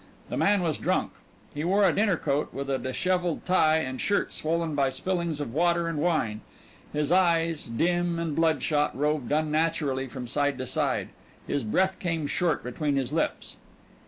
The 0.29 0.37
man 0.37 0.63
was 0.63 0.79
drunk. 0.79 1.11
He 1.53 1.63
wore 1.63 1.87
a 1.87 1.93
dinner 1.93 2.17
coat 2.17 2.51
with 2.55 2.71
a 2.71 2.79
dishevelled 2.79 3.45
tie 3.45 3.77
and 3.77 4.01
shirt 4.01 4.33
swollen 4.33 4.73
by 4.73 4.89
spillings 4.89 5.39
of 5.39 5.53
water 5.53 5.87
and 5.87 5.99
wine. 5.99 6.41
His 6.91 7.11
eyes, 7.11 7.65
dim 7.67 8.17
and 8.17 8.35
blood 8.35 8.63
shot, 8.63 8.97
roved 8.97 9.31
unnaturally 9.31 10.07
from 10.07 10.27
side 10.27 10.57
to 10.57 10.65
side. 10.65 11.09
His 11.45 11.63
breath 11.63 11.99
came 11.99 12.25
short 12.25 12.63
between 12.63 12.95
his 12.95 13.13
lips. 13.13 13.57